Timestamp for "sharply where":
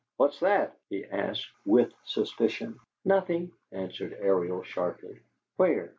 4.63-5.89